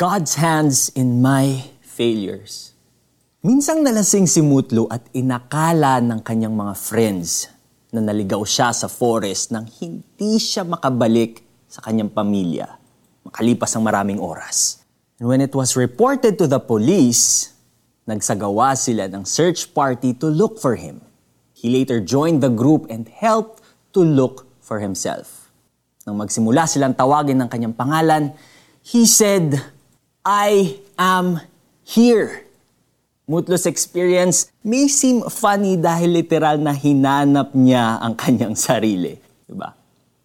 [0.00, 2.72] God's hands in my failures.
[3.44, 7.52] Minsang nalasing si Mutlo at inakala ng kanyang mga friends
[7.92, 12.80] na naligaw siya sa forest nang hindi siya makabalik sa kanyang pamilya
[13.28, 14.80] makalipas ang maraming oras.
[15.20, 17.52] And when it was reported to the police,
[18.08, 21.04] nagsagawa sila ng search party to look for him.
[21.52, 23.60] He later joined the group and helped
[23.92, 25.52] to look for himself.
[26.08, 28.32] Nang magsimula silang tawagin ng kanyang pangalan,
[28.80, 29.60] he said,
[30.20, 31.40] I am
[31.80, 32.44] here.
[33.24, 39.16] Mutlo's experience may seem funny dahil literal na hinanap niya ang kanyang sarili.
[39.48, 39.72] Diba?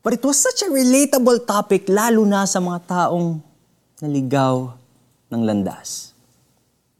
[0.00, 3.42] But it was such a relatable topic lalo na sa mga taong
[3.98, 4.78] naligaw
[5.26, 6.14] ng landas.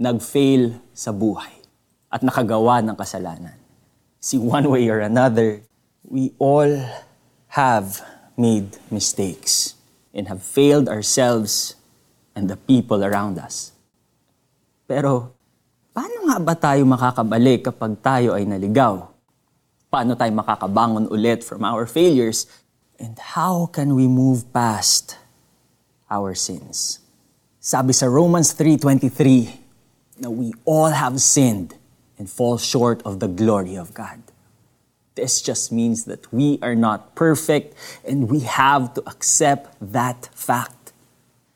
[0.00, 1.62] Nag-fail sa buhay
[2.10, 3.54] at nakagawa ng kasalanan.
[4.18, 5.62] See, one way or another,
[6.02, 6.74] we all
[7.54, 8.02] have
[8.34, 9.78] made mistakes
[10.10, 11.78] and have failed ourselves
[12.34, 13.72] and the people around us.
[14.90, 15.34] Pero,
[15.94, 19.06] paano nga ba tayo makakabalik kapag tayo ay naligaw?
[19.90, 22.46] Paano tayo makakabangon ulit from our failures?
[23.00, 25.18] And how can we move past
[26.10, 27.00] our sins?
[27.60, 31.76] Sabi sa Romans 3.23 na we all have sinned
[32.20, 34.20] and fall short of the glory of God.
[35.14, 40.79] This just means that we are not perfect and we have to accept that fact.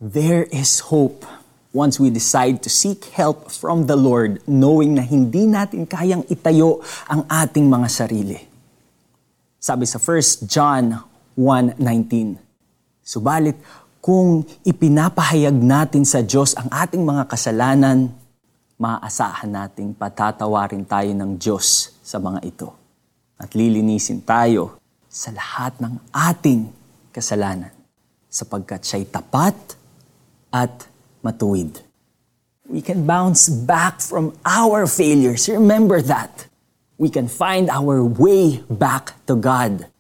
[0.04, 1.24] There is hope
[1.72, 6.84] once we decide to seek help from the Lord knowing na hindi natin kayang itayo
[7.08, 8.36] ang ating mga sarili.
[9.56, 10.92] Sabi sa 1 John
[11.40, 12.36] 1.19,
[13.00, 13.56] Subalit,
[14.04, 18.12] kung ipinapahayag natin sa Diyos ang ating mga kasalanan,
[18.76, 22.76] maaasahan nating patatawarin tayo ng Diyos sa mga ito.
[23.40, 24.76] At lilinisin tayo
[25.08, 26.68] sa lahat ng ating
[27.08, 27.72] kasalanan
[28.28, 29.80] sapagkat siya'y tapat
[30.54, 30.86] at
[31.26, 31.82] matuwid.
[32.70, 35.48] We can bounce back from our failures.
[35.50, 36.46] Remember that.
[36.96, 39.90] We can find our way back to God.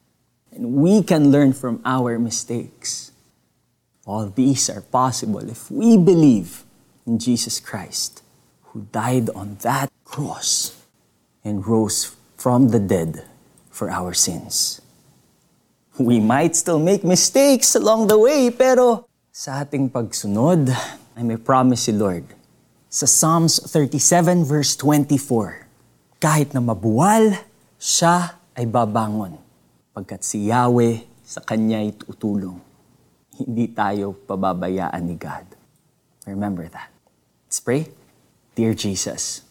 [0.54, 3.10] And we can learn from our mistakes.
[4.06, 6.62] All these are possible if we believe
[7.04, 8.22] in Jesus Christ,
[8.70, 10.76] who died on that cross
[11.42, 13.24] and rose from the dead
[13.70, 14.80] for our sins.
[15.98, 20.70] We might still make mistakes along the way, pero sa ating pagsunod
[21.18, 22.22] ay may promise si Lord.
[22.86, 27.34] Sa Psalms 37 verse 24, kahit na mabuwal,
[27.74, 29.34] siya ay babangon
[29.90, 32.62] pagkat si Yahweh sa kanya'y tutulong.
[33.34, 35.50] Hindi tayo pababayaan ni God.
[36.30, 36.94] Remember that.
[37.50, 37.90] Let's pray.
[38.54, 39.42] Dear Jesus,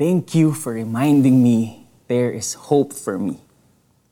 [0.00, 3.44] thank you for reminding me there is hope for me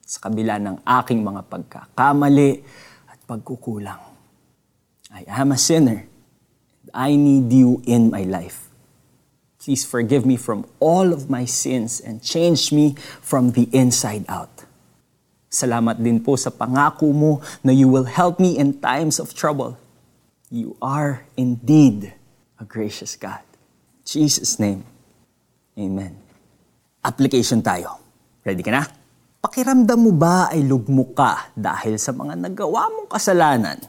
[0.05, 2.61] sa kabila ng aking mga pagkakamali
[3.09, 4.10] at pagkukulang.
[5.11, 6.07] I am a sinner.
[6.95, 8.71] I need you in my life.
[9.61, 14.65] Please forgive me from all of my sins and change me from the inside out.
[15.51, 19.77] Salamat din po sa pangako mo na you will help me in times of trouble.
[20.49, 22.15] You are indeed
[22.57, 23.43] a gracious God.
[23.43, 24.87] In Jesus' name,
[25.79, 26.13] Amen.
[27.01, 27.97] Application tayo.
[28.45, 28.85] Ready ka na?
[29.41, 33.81] Pakiramdam mo ba ay lugmok ka dahil sa mga nagawa mong kasalanan?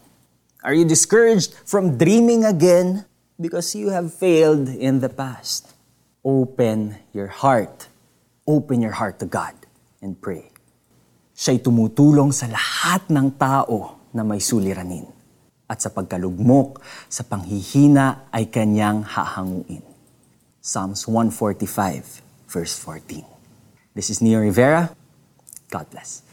[0.62, 3.10] Are you discouraged from dreaming again
[3.42, 5.74] because you have failed in the past?
[6.22, 7.90] Open your heart.
[8.46, 9.58] Open your heart to God
[10.06, 10.54] and pray.
[11.34, 15.10] Siya'y tumutulong sa lahat ng tao na may suliranin.
[15.66, 16.78] At sa pagkalugmok,
[17.10, 19.82] sa panghihina ay kanyang hahanguin.
[20.62, 23.26] Psalms 145, verse 14.
[23.98, 24.94] This is Neo Rivera.
[25.74, 26.31] God bless.